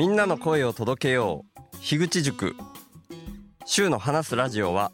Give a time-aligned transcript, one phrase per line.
[0.00, 1.76] みんなの声を届けよう。
[1.82, 2.56] 樋口塾。
[3.66, 4.92] 週の話すラジオは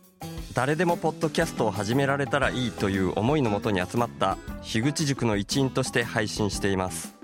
[0.52, 7.14] 誰でもポッドキャストを始められたらいいという思いのもとに集まった樋口塾の一員として配信しています。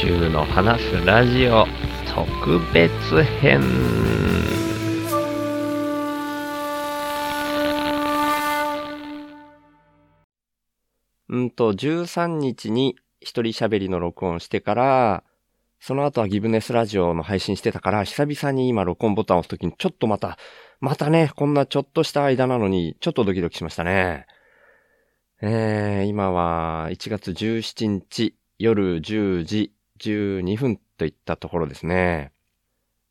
[0.00, 1.66] 週の話すラジオ
[2.14, 4.65] 特別編。
[11.56, 15.24] と13日に一人喋りの録音してから
[15.80, 20.38] その後はギブネスラジオの配信してたから久々に今録音ボタンを押すときにちょっとまた
[20.80, 24.26] またねこんなちょっとした間なのにちょっとドキドキしましたね
[25.42, 32.32] えー、今は1月17日夜10時12分といったところですね。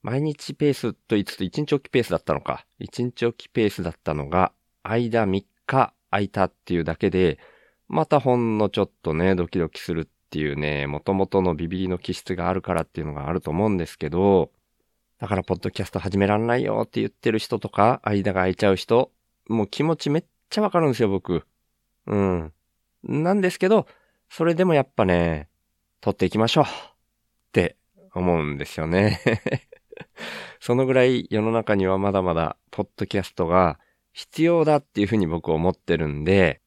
[0.02, 2.66] 毎日ペースと言いつつ1日おきペースだったのか。
[2.80, 4.52] 1日おきペースだったのが、
[4.84, 7.40] 間3日空いたっていうだけで、
[7.88, 14.52] またほんのちょっとね、ドキドキするっていうね、元々のビビりの気質があるからっていうのがあると思うんですけど、
[15.20, 19.12] だからポッドキャスト始めらんないよって言ってる人とか、間が空いちゃう人、
[19.48, 21.46] もう気持ちめっちゃわかるんですよ、僕。
[22.08, 22.54] うん。
[23.04, 23.88] なんですけど、
[24.30, 25.48] それでもやっぱね、
[26.02, 26.68] 撮っていきましょうっ
[27.52, 27.78] て
[28.14, 29.20] 思うんですよね
[30.60, 33.80] そのぐらい世の中にはまだまだポッドキャストが
[34.14, 36.62] 必要だっていうふうに僕思ってるんで、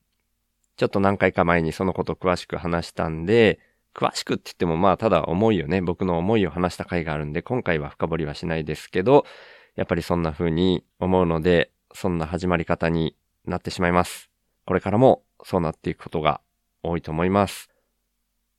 [0.79, 3.59] ちょっと何回か前にそのこと詳しく話したんで、
[3.95, 9.27] 詳しくって言ってもまあただ思いをね、僕の思いを話した回があるんで、今回は深掘りはしないですけど、
[9.75, 14.31] やっぱりそんな風に思うので、そんな始まり方になってしまいます。
[14.67, 16.41] これからもそうなっていくことが
[16.85, 17.71] 多いと思います。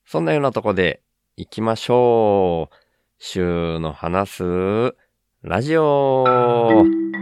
[0.05, 1.01] そんなようなとこで
[1.37, 2.75] 行きましょう。
[3.17, 4.95] 週の話す
[5.41, 6.25] ラジオ。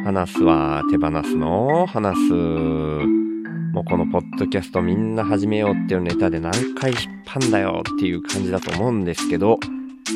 [0.06, 3.27] 話すは手放すの話す。
[3.78, 9.59] もうこのポッドキャストみんな始めようっていうネタで何回引っ張んだよっていう感じだと思うんですけど、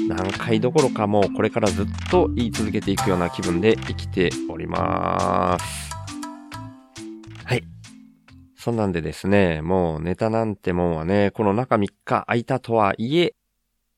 [0.07, 5.91] 何回どころかもうこれからずっと言い続けていくような気分で生きております。
[7.45, 7.63] はい
[8.55, 11.93] そんなんでですね、もうネタなんてもんはね、この中3日
[12.25, 13.35] 空いたとはいえ、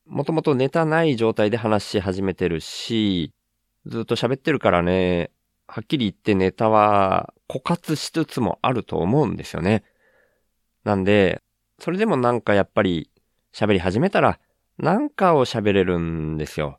[0.05, 3.31] もともとネタない状態で話し始めてるし、
[3.85, 5.31] ずっと喋ってるからね、
[5.73, 9.83] はっきり言ってネタは枯渇しつつもあると思うんですよね。
[10.83, 11.41] なんで、
[11.79, 13.09] それでもなんかやっぱり
[13.51, 14.39] 喋り始めたら、
[14.77, 16.77] なんかを喋れるんですよ。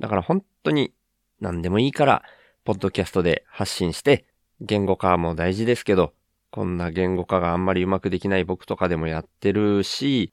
[0.00, 0.94] だから本当に
[1.40, 2.22] 何でもいいから、
[2.64, 4.24] ポッドキャストで発信して、
[4.62, 6.14] 言語化も大事ですけど、
[6.50, 10.32] こんな言語化があんまりうまくできない僕とかでもやってるし、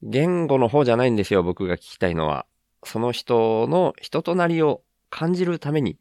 [0.00, 2.46] 言語の方じゃないんですよ、僕が聞きたいのは。
[2.84, 5.98] その人の人となりを感じるために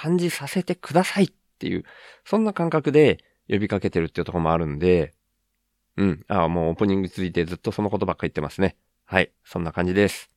[0.00, 1.28] 感じさせてくださいっ
[1.58, 1.84] ていう、
[2.24, 3.18] そんな感覚で
[3.50, 5.12] 呼びかけてるっていうところもあるんで、
[5.98, 6.24] うん。
[6.28, 8.76] ああ、もうオープニングについてずっとそのことばっか言ってますね。
[9.04, 9.30] はい。
[9.44, 10.30] そんな感じです。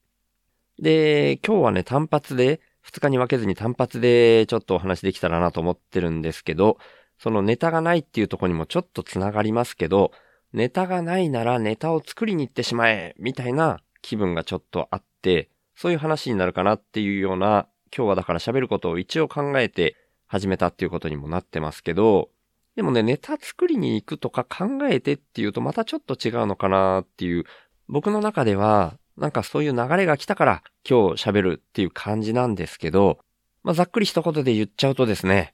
[0.79, 6.78] で、今日はね、単発で、2日に分けずに単発でちょっとお話できたらなと思ってるんですけど、
[7.18, 10.12] そのネタがないっていうとこにもちょっとつながりますけど、
[10.51, 19.96] ネタがないならネタを作りに行ってしまえみたいな気分がちょっとあって、そういう話になるかなっていうような、今日はだから喋ることを一応考えて
[20.26, 22.30] 始めたっていうことにもなってますけど、
[22.76, 27.44] でもね、ネタ作りに行くとか考えてっていうとまたちょっと違うのかなっていう、
[27.88, 33.20] 僕の中では、なんかそういう流れが来たから今日喋るっていう感じなんですけど、
[33.62, 35.54] まあ、ざっくり一言で言っちゃうとですね、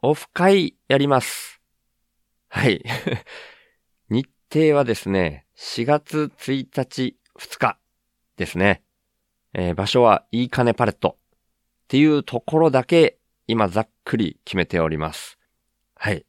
[0.00, 1.60] オフ会やります。
[2.48, 2.82] はい。
[4.08, 7.78] 日程はですね、4月1日2日
[8.36, 8.82] ですね。
[9.54, 11.18] えー、場所はいいかねパレット
[11.92, 15.36] っていうところだけ今ざっくり決めております。
[15.94, 16.24] はい。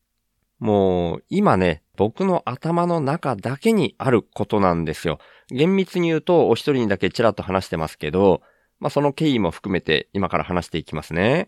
[0.60, 5.20] もう今ね、僕の頭の中だけにあることなんですよ。
[5.48, 8.42] 厳密に言うとお一人にだけちらっと話してますけど、
[8.82, 11.48] まあその経緯も含めて今から話していきますね。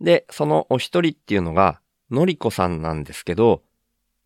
[0.00, 3.62] で、そのお一人っていうのが、のりこさんなんですけど、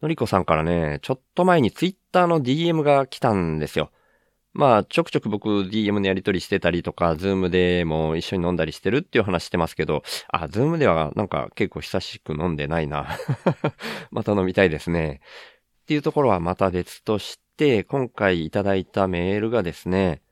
[0.01, 3.91] のりこさんからね、ちょっと前にツイッターの DM が来たんですよ。
[4.57, 13.19] まあ、ちょくちょく僕 DM のやり取りしてたりとか、ズームでも一緒に飲んだりしてるっていう話してますけど、あ、ズームではなんか結構久しく飲んでないな。
[14.11, 15.21] また飲みたいですね。
[15.83, 20.23] っていうところはまた別として、今回いただいたメールがですね、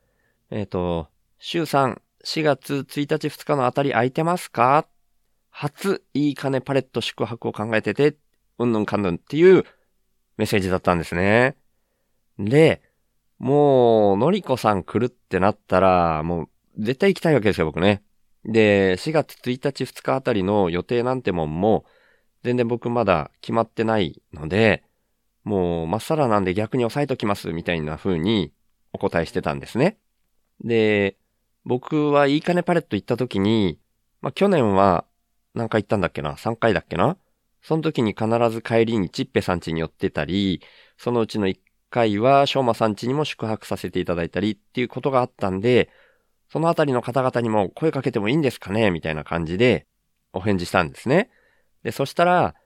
[0.50, 4.86] えっ、ー、と、週3、4月1日2日のあたり空いてますか？
[5.50, 8.16] 初いい金パレット宿泊を考えてて、
[8.58, 9.66] うんぬんかんぬんっていう
[10.38, 11.56] メッセージだったんですね。
[12.38, 12.80] で、
[13.44, 16.48] もう、のりこさん来るってなったら、もう、
[16.82, 18.02] 絶対行きたいわけですよ、僕ね。
[18.46, 21.84] で、4月1日2日あたりの予定なんてもんも、
[22.42, 24.82] 全然僕まだ決まってないので、
[25.42, 28.54] もう、まっさらなんで逆に押さえときます、みたいな風に
[28.94, 29.98] お答えしてたんですね。
[30.64, 31.18] で、
[31.66, 33.78] 僕はいいかねパレット行った時に、
[34.22, 35.04] まあ、去年は
[35.52, 37.18] 何回行ったんだっけな ?3 回だっけな
[37.60, 40.62] その時に必ず帰りにチッペさん家に寄ってたり、
[40.96, 41.58] そのうちの1
[41.94, 45.90] 回はしょうまさん家にも宿泊させていただいたりっていうことがあったんで、
[46.48, 49.86] そのあたりの方々にも声かけてもいいんですかねみたいな感じで
[50.32, 51.30] お返事したんですね。
[51.84, 52.56] で、そしたら、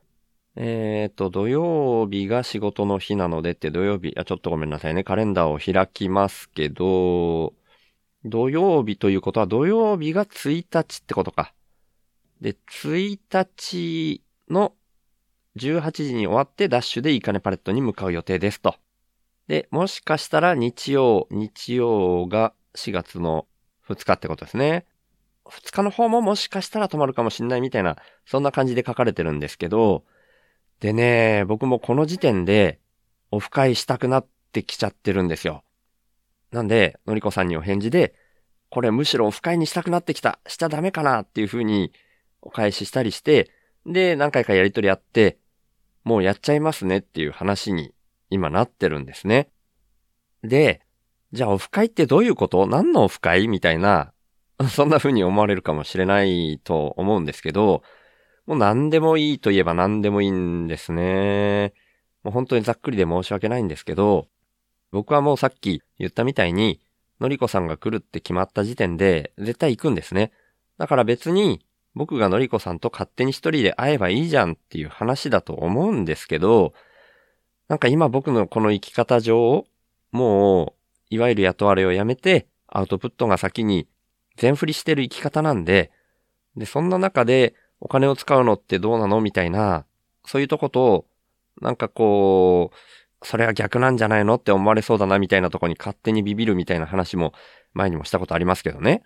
[0.57, 5.05] えっ、ー、と、土曜日が仕事の日なのでって土曜日、あ、ちょっとごめんなさいね。
[5.05, 7.53] カレンダーを開きますけど、
[8.25, 11.53] 土曜日ということは土曜日が1日ってことか。
[12.41, 14.73] で、1日の
[15.57, 18.77] 18時に終わってダッシュでいいかねパレットに向かう予定ですと。
[19.49, 23.47] で、もしかしたら日曜、日曜が4月の
[23.89, 24.85] 2日ってことですね。
[25.47, 27.97] 2日の方ももしかしたら止まるかもしんないみたいな、
[28.27, 30.05] そんな感じで書かれてるんですけど、
[30.81, 32.79] でね、僕もこの時点で
[33.31, 35.65] オフ会したくなってきちゃってるんですよ。
[36.53, 38.15] なんで、のりこさんにお返事で、
[38.69, 41.93] これむしろオフ会にしたくなってきた、しちゃダメかなっていう風に
[42.43, 43.51] お返ししたりして、
[43.87, 45.39] で、何回かやりとりあって、
[46.05, 47.95] もうやっちゃいますねっていう話に
[48.31, 49.51] 今なってるんですね。
[50.43, 50.83] で、
[51.33, 52.67] じゃあオフ会ってどういうこと？
[52.67, 53.49] 何のオフ会？
[53.49, 54.13] みたいな、
[54.71, 57.83] そんな風に思われるかもしれないと思うんですけど、
[58.47, 61.75] もう何でもいいと言えば何でもいいんですね。
[62.23, 64.27] もう本当にざっくりで申し訳ないんですけど、
[64.91, 66.81] 僕はもうさっき言ったみたいに、
[67.21, 70.33] のりこさんが来るって決まった時点で絶対行くんですね。
[70.79, 71.65] だから別に
[71.95, 76.73] 僕がのりこさんと勝手に一人で会えばいいじゃんっていう話だと思うんですけど、
[77.69, 79.67] なんか今僕のこの生き方上、
[80.11, 80.75] も
[81.11, 83.87] う、いわゆる雇われをやめて、アウトプットが先に
[84.37, 85.91] 全振りしてる生き方なんで、
[86.57, 89.85] で、そんな中でお金を使うのってどうなのみたいな、
[90.25, 91.07] そういうとこと、
[91.61, 97.33] なんかこう、それは逆なんじゃないのって思われそうだなみたいなとこに勝手にビビるみたいな話も
[97.75, 99.03] 前にもしたことありますけどね。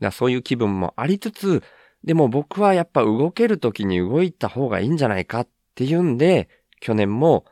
[0.00, 1.62] だそういう気分もありつつ、
[2.02, 6.48] でも僕はやっぱ動ける時に動いた方がいいんじゃないかっていうんで、
[6.80, 7.44] 去年も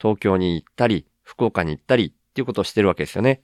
[0.00, 3.42] 東京に行ったり、福岡に行ったりっていうことをしてるわけですよね。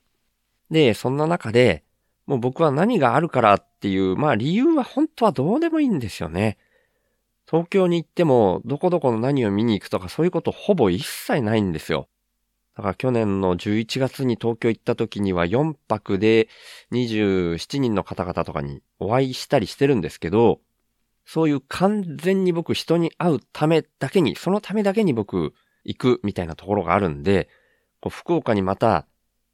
[0.71, 1.85] で、そんな中で、
[2.27, 6.59] もう僕は何があるからっていう、まあ理由は本当はどうでもいいんですよね。
[7.47, 12.09] 東京に行っても、どこどこの何を見に行くとかそういうことほぼ一切ないんですよ。
[12.77, 16.49] だから去年の11月に東京行った時には4泊で
[16.91, 20.61] 27人の方々とかにお会いしたりしてるんですけど、
[21.27, 25.55] そういう完全に僕人に会うためだけに、そのためだけに僕
[25.85, 27.49] 行くみたいなところがあるんで、
[28.01, 29.07] こう福岡にまた、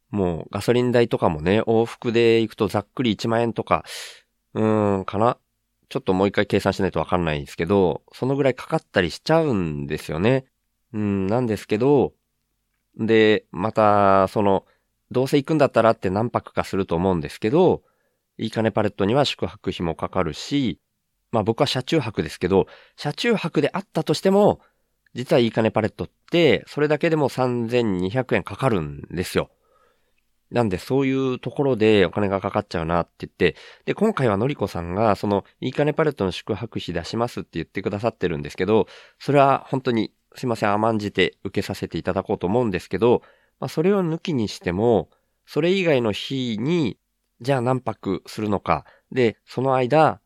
[0.09, 3.85] もうガソリン代とかもね、往復で行くとざっくり1万円とか、
[4.53, 5.37] うーん、かな？
[5.87, 10.45] ちょっともう一回計算しないとわかんないんですけど、そのぐらいかかったりしちゃうんですよね。
[10.93, 12.13] うん、なんですけど、
[12.97, 14.65] で、また、その、
[15.11, 17.83] どうせ行くんだったらって何泊かすると思うんですけど、
[18.37, 20.79] いいかねパレットには宿泊費もかかるし、
[21.31, 24.59] まあ僕は車中泊ですけど、車中泊であったとしても、
[25.13, 29.49] 実はいいかねパレットって、それだけでも3200円かかるんですよ。
[30.51, 33.55] なんでそういうところでお金がかかっちゃうなって言って、
[33.85, 38.87] で、今回はのりこさんが、その、いいかねパレットの宿泊費出しますって言ってくださってるんですけど、
[39.17, 43.21] それは本当にすいません、甘んじて受けさせていただこうと思うんですけど、
[43.59, 45.09] まあ、それを抜きにしても、
[45.45, 46.97] それ以外の日に、
[47.41, 48.85] じゃあ何泊するのか。
[49.11, 50.21] で、その間、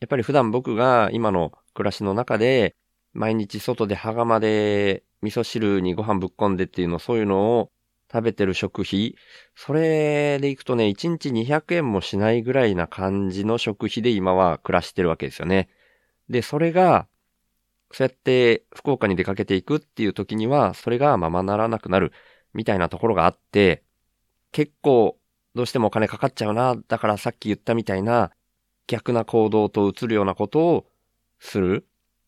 [0.00, 2.74] やっぱり普段僕が今の暮らしの中で、
[3.16, 7.70] 毎日外で羽釜で味噌汁にご飯ぶっ込んでっていうの、そういうのを
[8.12, 9.16] 食べてる食費、
[9.54, 15.68] それでいくとね、1日200円もしないぐらいな感じの食費で今は暮らしてるわけですよね。
[16.28, 17.08] で、それが、
[17.92, 22.12] そうやって福岡に出かけていくっていう時には、それがままならなくなる
[22.52, 23.82] みたいなところがあって、
[24.52, 25.18] 結構
[25.54, 26.76] どうしてもお金かかっちゃうな。
[26.88, 28.30] だからさっき言ったみたいな
[28.86, 30.86] 逆な行動と移るようなことを
[31.38, 31.86] する。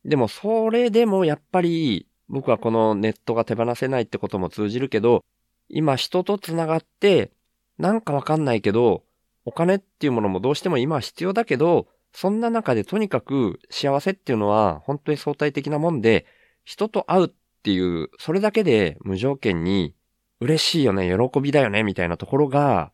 [0.09, 5.23] でもそれでもやっぱり僕はこのネットが手放せないってことも通じるけど、
[5.69, 7.31] 今人と繋がって
[7.79, 9.05] なんかわかんないけど、
[9.45, 16.25] お金っていうものもどうしても今は必要だけど、そんな中でとにかく幸せっていうのは本当に相対的なもんで、
[16.65, 17.31] 人と会うっ
[17.63, 19.95] ていう、それだけで無条件に
[20.41, 22.93] 嬉しいよね、喜びだよね、みたいなところが、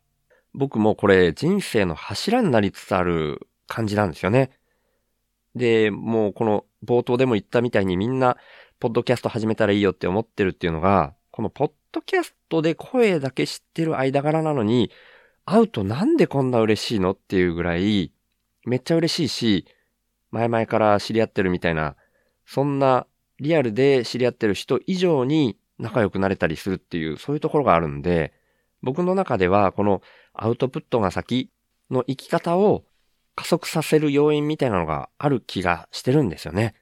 [0.52, 4.50] 僕もこれ人生の柱になりつつある感じなんですよね。
[5.54, 8.36] で、もうこの冒頭でも言ったみたいにみんな、
[8.80, 14.90] ポッドキャスト始めたらいいよって思ってるっていうのが、このポッドキャストで声だけ知ってる間柄なのに、
[15.44, 18.12] 会うとなんでこんな嬉しいのっていうぐらい、
[18.64, 19.66] めっちゃ嬉しいし、
[20.30, 21.96] 前々から知り合ってるみたいな、
[22.46, 23.06] そんな
[23.40, 28.32] リアルで知り合ってる人以上に仲良くなれたりするっていう、そういうところがあるんで、
[28.82, 31.50] 僕の中ではこのアウトプットが先
[31.90, 32.84] の生き方を
[33.36, 36.74] 加速させる要因みたいなのがある気がしてるんですよね。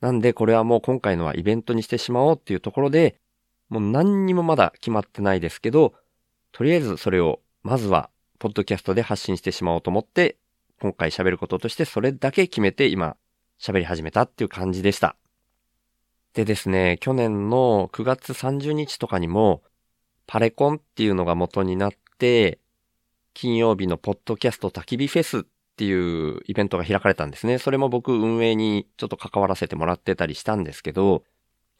[0.00, 3.16] なんでこれはもう今回のはイベントにしてしまおうっていうところで、
[3.68, 5.94] もう何にもまだ決まってないですけど、
[6.52, 10.36] とりあえずそれをまずはポッドキャストで発信してしまおうと思って、
[10.80, 13.16] 今回喋ることとしてそれだけ決めて今
[13.60, 15.16] 喋り始めたっていう感じでした。
[16.34, 19.62] でですね、去年の9月30日とかにも、
[20.26, 22.58] パレコンっていうのが元になって、
[23.34, 27.58] 金曜日のポッドキャスト焚き火フェスっていうイベントが開かれたんですね。
[27.58, 31.24] それも僕運営にちょっと関わらせてもらってたりしたんですけど、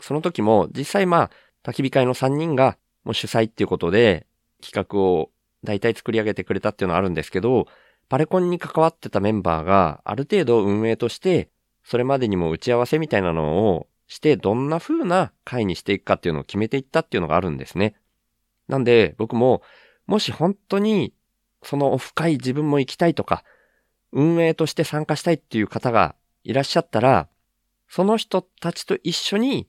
[0.00, 1.30] その時も実際まあ、
[1.62, 4.26] 焚き火会の3人がもう主催っていうことで
[4.60, 5.30] 企画を
[5.62, 7.68] 大体作り上げてくれたっていうのはあるんですけど、
[8.08, 11.48] パレコンに関わってたメンバーがある程度運営として
[11.84, 17.94] それまでにも打ち合わせみたいなのをしてどんな風な会にしていくかっていうのを決めていったっていうのがあるんですね。
[18.68, 19.62] なんで僕も
[20.06, 21.14] もし本当に
[21.62, 23.44] そのオフ会自分も行きたいとか
[24.14, 27.28] 運営として参加したいっていう方がいらっしゃったら
[27.88, 29.68] その人たちと一緒に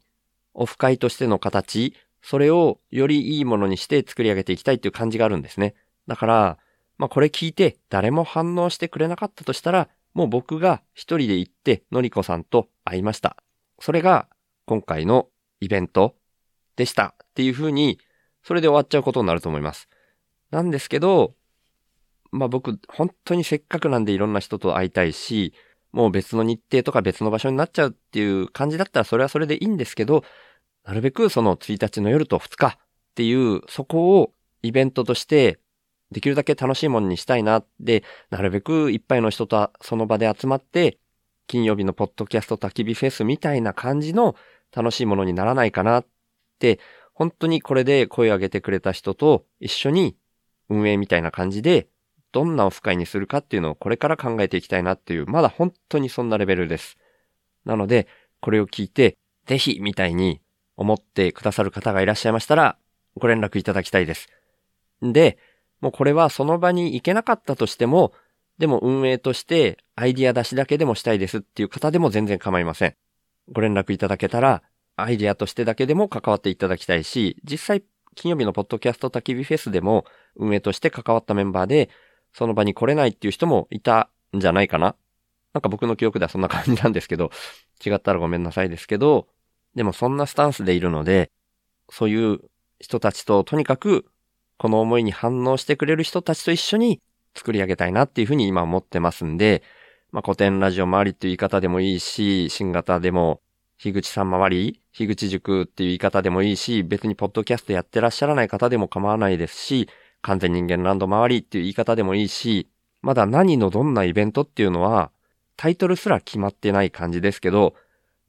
[0.55, 5.75] オフ会としての形、それをよりいいものにして作り上げていきたいっていう感じがあるんですね。
[6.07, 6.57] だから、
[6.97, 13.37] まあこれ聞いて誰も反応してくれなかったとしたら、もう僕が一人で行ってのりこさんと会いました。
[13.79, 14.27] それが
[14.65, 15.27] 今回の
[15.59, 16.15] イベント
[16.77, 17.99] でしたっていう風に、
[18.43, 19.89] それで終わっちゃうことになると思います。
[20.51, 21.35] なんですけど、
[22.35, 25.53] まあ僕、本当にせっかくなんでいろんな人と会いたいし、
[25.93, 30.23] もう別の日程とか別の場所になっちゃうっていう感じだったらそれはそれでいいんですけど、
[30.83, 32.77] なるべくその1日の夜と2日っ
[33.15, 35.59] ていう、そこをイベントとして
[36.11, 40.99] できるだけ楽しいものにしたいなって、なるべくいっぱいの人とその場で集まって、
[41.47, 44.35] 金曜日のポッドキャスト焚き火フェスみたいな感じの
[44.75, 46.05] 楽しいものにならないかなっ
[46.59, 46.79] て、
[47.13, 50.17] 本当にこれで声を上げてくれた人と一緒に
[50.67, 51.87] 運営みたいな感じで
[52.35, 56.97] どんなオフ会にするかっていうのをこれから考えていきたいなっていう、まだ本当にそんなレベルです。
[57.63, 58.07] なので、
[58.41, 59.15] これを聞いて、
[59.45, 60.41] ぜひみたいに
[60.75, 62.77] 思ってくださる方がいらっしゃいましたら、
[63.15, 64.27] ご連絡いただきたいです。
[65.01, 65.37] で、
[65.79, 68.11] もうこれはその場に行けなかったとしても、
[68.57, 72.95] でも運営としてアイディア出しだけでもしたいですっていう方でも全然構いません。
[73.49, 74.61] ご連絡いただけたら、
[74.97, 77.83] アイディアとしてだけでも関わっていただきたいし、実際
[78.15, 81.89] 金曜日のポッドキャスト焚き火フェスでも運営として関わったメンバーで
[82.35, 84.95] その場に来れないっていう人もいたんじゃないかな。
[85.53, 87.31] なんか僕の記憶ではそんな感じなんですけど、
[87.83, 89.29] 違ったらごめんなさいですけど、
[89.73, 91.31] でもそんなスタンスでいるので、
[91.89, 92.41] そういう
[92.81, 94.05] 人たちととにかく
[94.57, 97.01] この思いに反応してくれる人たちと一緒に
[97.35, 99.63] 作り上げたいなっていうふうに今思ってますんで、
[100.11, 103.41] まあ古典ラジオ周りっていう言い方でもいいし、新型でも、
[103.77, 109.87] 樋口さん周り、樋口塾っていう言い方でもいいし、別にポッドキャストやってらっしゃらない方でも構わないですし、
[110.25, 112.67] 完全人間ランド周りっていう言い方でもいいし、
[113.03, 115.11] まだ何のどんなイベントっていうのは、
[115.55, 117.75] タイトルすら決まってない感じですけど、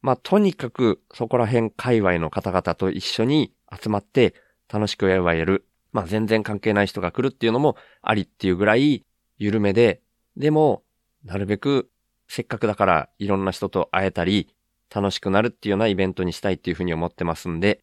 [0.02, 4.34] まあ、とにかくそこら辺界隈の方々と一緒に集まって
[4.70, 5.64] 楽しくやればやる。
[5.92, 9.06] まあ、全然関係ない人が来るっていうのもありっていうぐらい
[9.38, 10.02] 緩めで、
[10.36, 10.82] でも、
[11.24, 11.88] なるべく
[12.28, 14.54] せっかくだからいろんな人と会えたり、
[14.94, 17.80] 楽しくなるっていうようなイベントにしたいっていうふうに思ってますんで、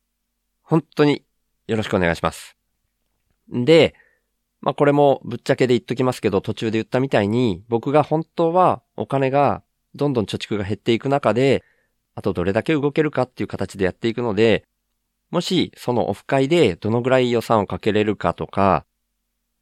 [0.62, 1.26] 本当に
[1.66, 2.56] よろしくお願いします。
[3.50, 3.96] で、
[4.64, 9.62] まあこれもぶっちゃけで言っときますけど、途中で言ったみたいに、僕が本当はお金が
[9.94, 11.66] どんどん貯蓄が減っていく中で、
[12.16, 14.64] あとどれだけ動けるかっていう形でやっていくので、
[15.32, 18.86] もしそのオフ会でどのぐらい予算をかけれるかとか、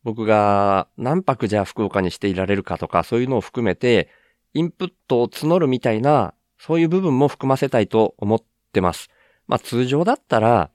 [0.03, 4.09] 僕が何泊じゃあ福岡にしていられるかとか、そういうのを含めて、
[4.53, 9.09] インプットを募るみたいな、そういう部分も含ませたいと思ってます。
[9.47, 10.70] まあ通常だったら、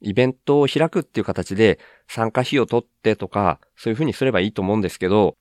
[0.00, 5.36] イベントを開くっていう形で参加費を取ってとか、そういう風にすればいいと思うんですけど、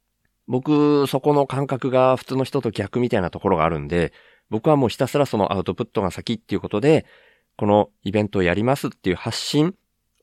[0.48, 4.14] 僕、そこの感覚が普通の人と逆みたいなところがあるんで、
[4.50, 7.06] 僕はもうひたすらそのアウトプットが先っていうことで、
[7.58, 9.76] このイベントをやりますっていう発信、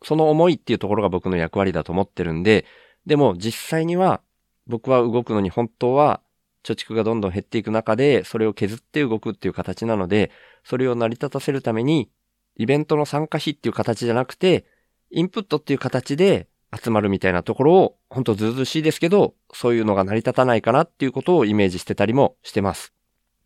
[0.02, 2.64] その思いっていうところが僕の役割だと思ってるんで、
[3.06, 4.22] でも実際には
[4.66, 6.20] 僕は動くのに本当は
[6.62, 10.30] 貯蓄がどんどん減っていく中で、それを削って動くっていう形なので、
[10.64, 12.08] それを成り立たせるために
[12.56, 14.66] イベントの参加費っていう形じゃなくて、
[15.10, 22.92] インプットっていう形で集まるみたいなところを、ほんとずうずしいですけど、そういうのが成り立たないかなっていうことをイメージしてたりもしてます。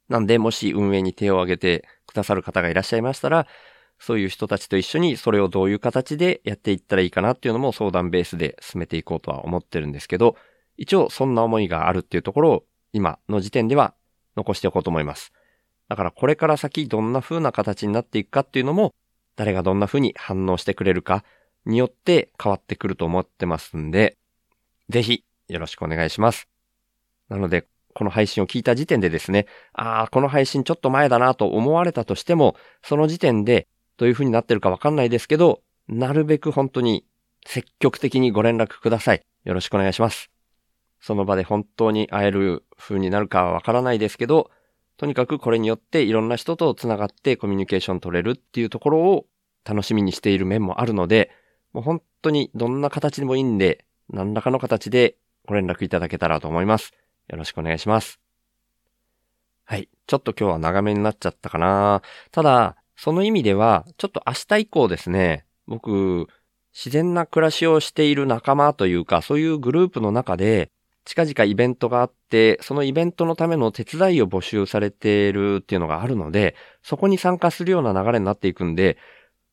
[0.09, 3.47] なんで、もし運営に手を挙げてくださる方がいらっしゃいましたら、
[3.99, 10.37] そういう人たちと一緒にそれをどういう形でやっていったらいいかなっていうのも相談ベースで進めていこうとは思ってるんですけど、
[10.77, 13.95] 一応そんな思いがあるっていうところを今の時点では
[14.37, 15.33] 残しておこうと思います。
[15.89, 18.95] だからこれから先どんな風な形になっていくかっていうのも
[19.37, 21.25] 誰がどんな風に反応してくれるか
[21.65, 24.17] によって変わってくると思ってますんで、
[24.89, 26.49] ぜひよろしくお願いします。
[27.29, 37.05] なので、この配信を聞いた時点でですね、ああ、この配信ちょっと前だなと思われたとしても、その時点でどういう風になってるかわかんないですけど、なるべく本当に
[37.47, 39.23] 積極的にご連絡ください。
[39.45, 40.31] よろしくお願いします。
[41.01, 44.51] その場で本当に会える風になるかはわからないですけど、
[44.99, 49.27] とにかくこれによっていろんな人と繋がってコミュニケーション取れるっていうところを
[49.65, 51.31] 楽しみにしている面もあるので、
[51.73, 56.93] もう本当にどんな形でもいいんで、何らかの形でご連絡いただけたらと思います。
[57.29, 58.19] よろしくお願いします。
[59.65, 59.89] はい。
[60.07, 62.03] ちょっと今日は長めになっちゃったかな。
[62.33, 66.27] ただ、その意味では、ちょっと明日以降ですね、僕、
[66.73, 70.73] 自然な暮らしをしている仲間というか、そういうグループの中で、
[71.05, 72.13] 近々イベントがあっ、
[72.61, 78.99] そのイベントのための手伝いを募集されているっていうのがあるので、そこに参加するような流れになっていくんで、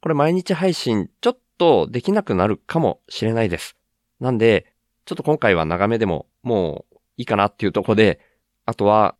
[0.01, 3.75] これ毎日配信ちょっとできなくなるかもしれないです。
[4.19, 4.73] なんで、
[5.05, 8.19] ちょっと今回は長めでももういいかなっていうとこで、
[8.65, 9.15] あとは、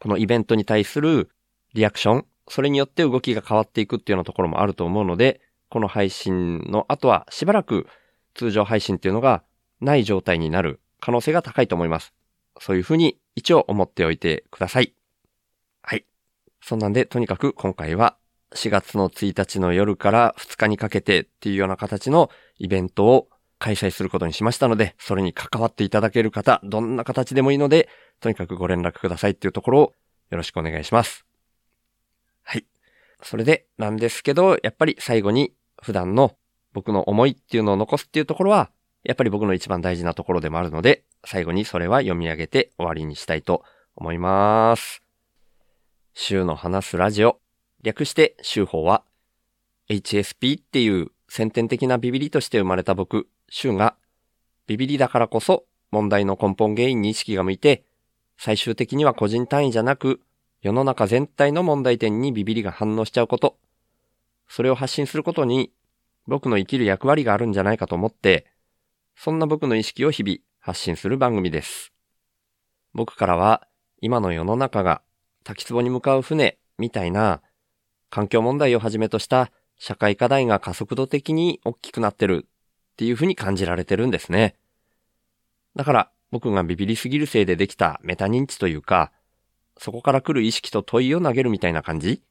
[0.00, 1.30] このイベントに対する
[1.74, 7.86] リアクション、それによって動きが変わっていくっていうようなところもあると思うので、この配信の後はしばらく
[8.34, 9.42] 通常配信っていうのが
[9.80, 12.14] ない状態になる可能性が高いと思います。
[12.58, 14.94] そういうふうに一応思っておいてください。
[15.82, 16.04] はい。
[16.60, 18.16] そんなんで、とにかく今回は
[18.54, 27.88] 4月の1日の夜から2日にかけてっていうような形のイベントを開催することにしましたので、それに関わっていただける方、どんな形でもいいので、
[28.20, 29.94] とにかくご連絡くださいっていうところを
[30.30, 31.24] よろしくお願いします。
[32.42, 32.64] はい。
[33.22, 36.36] それでなんですけど、やっぱり最後に普段の
[36.72, 38.70] 僕の思いっていうのを残すっていうところは、
[39.08, 43.64] やっぱり僕の一番大事なところでもあるので、最後にそれは読み上げて終わりにしたいと
[43.96, 45.02] 思います。
[46.12, 47.40] 週の話すラジオ。
[47.82, 49.02] 略して週報は、
[49.88, 53.96] HSP っていう先天的なビビリとして生まれた僕、シュが、
[54.66, 57.84] ビビリだからこそ問題の根本原因に意識が向いて、
[58.36, 60.20] 最終的には個人単位じゃなく、
[60.60, 63.56] 世の中全体の問題点にビビリが反応しちゃうこと、
[64.48, 65.72] それを発信することに
[66.26, 68.44] 僕の生きる役割があるんじゃないかと思って、
[69.20, 71.92] そんな僕の意識を日々発信する番組です。
[72.94, 73.66] 僕からは
[74.00, 75.02] 今の世の中が
[75.42, 77.42] 滝壺に向かう船みたいな
[78.10, 84.54] 環境問題をはじめとした社会課題が加速度的に大きくなってるっていうふうに感じられてるんですね。
[85.74, 89.10] だから僕がビビりすぎるせいでできたメタ認知というか、
[89.78, 92.22] そこから来る意識と問いを投げるみたいな感じ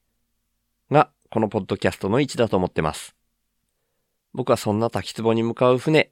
[0.89, 3.13] が、このポッドキャストの位置だと思ってます。
[4.33, 6.11] 僕はそんな滝壺に向かう船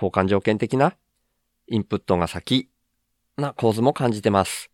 [0.00, 0.96] 交換条件的な、
[1.66, 2.70] インプットが先、
[3.36, 4.70] な構図も感じてます。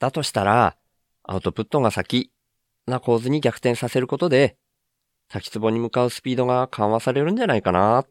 [0.00, 0.76] だとしたら、
[1.22, 2.32] アウトプットが先、
[2.86, 4.56] な構図に逆転させることで、
[5.28, 8.08] 滝壺に向かうスピードが緩和されるんじゃないかなっ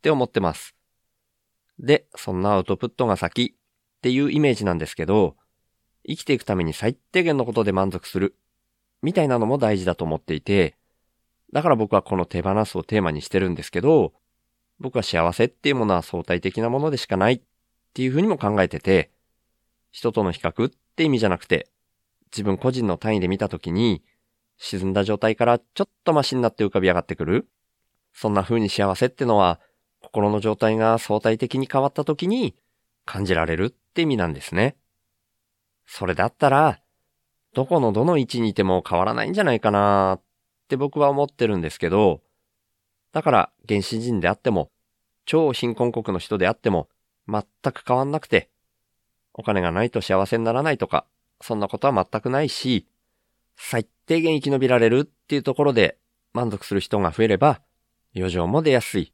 [0.00, 0.74] て思ってます。
[1.78, 5.36] で、そんなアウトプットが先っていうイメージなんですけど、
[6.06, 8.36] 生きていくために最低限のことで満足する
[9.02, 10.76] みたいなのも大事だと思っていて、
[11.52, 14.14] だから僕はこの手放すをテーマにしてるんですけど、
[14.80, 17.40] 僕は幸せっていうものは相対的なものでしかないっ
[17.94, 19.10] ていうふうにも考えてて、
[19.90, 21.68] 人との比較って意味じゃなくて、
[22.32, 24.02] 自分個人の単位で見たときに、
[24.58, 27.48] 沈んだ状態からちょっとマシになって浮かび上がってくる。
[28.12, 29.60] そんな風に幸せってのは、
[30.00, 32.54] 心の状態が相対的に変わった時に
[33.04, 34.76] 感じられるって意味なんですね。
[35.86, 36.80] それだったら、
[37.54, 40.22] どこのどの位置にいても変わらないんじゃないかなっ
[40.68, 42.20] て僕は思ってるんですけど、
[43.14, 44.72] だから原始人であっても、
[45.24, 46.88] 超貧困国の人であっても、
[47.28, 48.50] 全く変わんなくて、
[49.32, 51.06] お金がないと幸せにならないとか、
[51.40, 52.88] そんなことは全くないし、
[53.56, 55.96] 最低限生き延びられるっていうところで
[56.32, 57.62] 満足する人が増えれば、
[58.16, 59.12] 余剰も出やすい。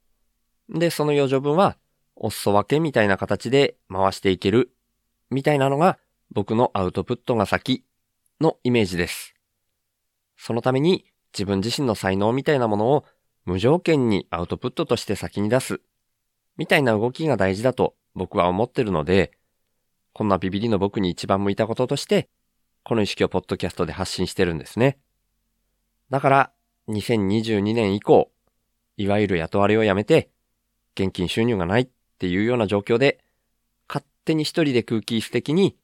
[0.71, 1.77] で、その余剰分は、
[2.17, 4.73] お裾分けみたいな形で回していける、
[5.29, 5.99] みたいなのが
[6.31, 7.85] 僕のアウトプットが先
[8.41, 9.35] のイメージです。
[10.39, 13.05] そのために自分自身の才能みたいなものを
[13.45, 15.81] 無条件にアウトプットとして先に出す、
[16.57, 19.33] みたいな動きが大事だと僕は思ってるので、
[20.13, 22.29] こんなビビリの僕に一番向いたこととして、
[22.83, 24.99] この意識をポッドキャストで発信してるんですね。
[26.11, 26.53] だから、
[26.89, 28.31] 2022年以降、
[28.97, 30.31] いわゆる雇われをやめて、
[30.95, 33.21] 現金収入がないっていうような状況で、
[33.89, 35.77] 勝手に一人で空気質的に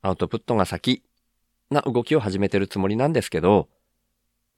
[0.00, 1.02] アウトプットが先
[1.70, 3.68] な動きを始めてるつもりなんですけど、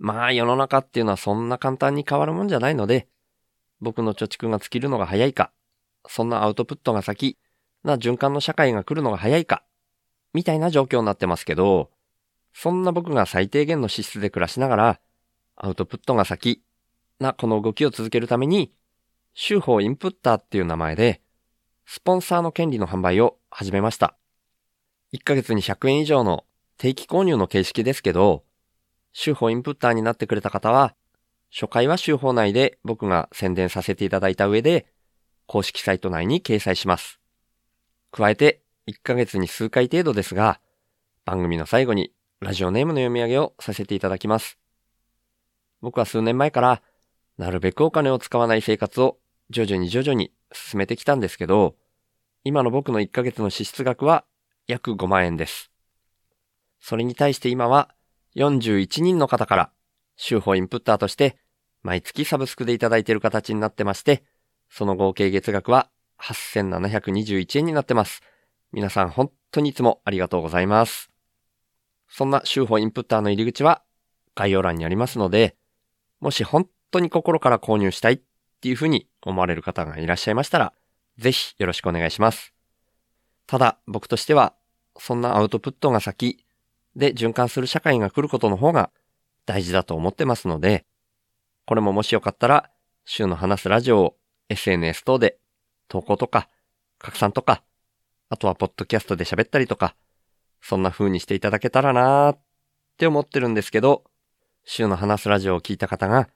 [0.04, 3.08] まあ世の中っていうのはそんな簡単に変わるもんじゃないので、
[3.80, 5.50] 僕の貯蓄が尽きるのが早いか、
[6.06, 7.38] そんなアウトプットが先
[7.84, 9.64] な循環の社会が来るのが早いか、
[10.34, 11.90] みたいな状況になってますけど、
[12.52, 15.00] そんな僕が最低限の資質で暮らしながら、
[15.56, 16.62] アウトプットが先
[17.18, 18.76] なこの動きを続けるために、
[19.32, 21.22] 週報インプッターっていう名前で、
[21.86, 24.18] スポンサーの権利の販売を始めました。
[25.14, 26.44] 1ヶ月に100円以上の
[26.76, 28.44] 定期購入の形式ですけど、
[29.14, 30.94] 週報インプッターになってくれた方は、
[31.50, 34.86] 初回は週報内で僕が宣伝させていただいた上で、
[35.46, 37.20] 公式サイト内に掲載します。
[38.10, 40.60] 加えて、1ヶ月に数回程度ですが、
[41.24, 44.58] 番組の最後にラジオネームの読み上げをさせていただきます。
[45.80, 46.82] 僕は数年前から、
[47.38, 51.76] なるべくお金を使わない生活を徐々に徐々に進めてきたんですけど、
[52.42, 54.24] 今の僕の1ヶ月の支出額は
[54.66, 55.70] 約5万円です。
[56.80, 57.94] それに対して今は
[58.36, 59.70] 41人の方から
[60.16, 61.36] 週報インプッターとして
[61.82, 64.24] 毎月サブスクでいただいている形になってまして、
[64.70, 68.22] その合計月額は8721円になってます。
[68.72, 71.10] 皆さん本当にいつもありがとうございます。
[72.08, 73.82] そんな週報インプッターの入り口は
[74.34, 75.56] 概要欄にありますので、
[76.20, 78.20] もし本当に心から購入したいっ
[78.60, 80.72] ていうふうに思われる方がいらっしゃいましたら、
[81.18, 82.54] ぜひよろしくお願いします。
[83.46, 84.54] ただ僕としては、
[84.98, 86.43] そんなアウトプットが先
[86.96, 88.90] で循環する社会が来ることの方が
[89.46, 90.84] 大事だと思ってますので、
[91.66, 92.70] これももしよかったら、
[93.04, 94.16] 週の話すラジオを
[94.48, 95.38] SNS 等で
[95.88, 96.48] 投稿とか
[96.98, 97.62] 拡散とか、
[98.28, 99.94] あとはポッドキャストで喋ったりとか、
[100.60, 102.38] そんな風にしていただけたらなーっ
[102.96, 104.04] て思ってるんですけど、
[104.64, 106.28] 週の話すラジオを聞いた方が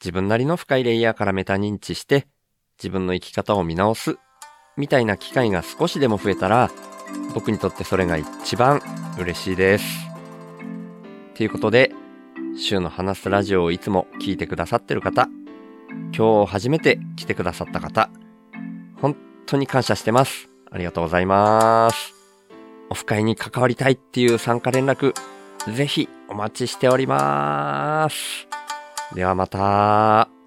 [0.00, 2.26] 自分なりの深いレイヤーからメタ認知して
[2.78, 4.18] 自分の生き方を見直す
[4.76, 6.70] みたいな機会が少しでも増えたら
[7.34, 8.80] 僕にとってそれが一番
[9.18, 9.84] 嬉しいです。
[11.34, 11.92] ということで、
[12.56, 15.28] 週の話すラジオをいつも聞いてくださってる方、
[16.16, 18.10] 今日初めて来てくださった方、
[19.00, 20.48] 本当に感謝してます。
[20.70, 22.14] ありがとうございます。
[22.90, 25.14] オフ会に関わりたいっていう参加連絡、
[25.74, 28.48] ぜひお待ちしております。
[29.14, 30.41] ではまた。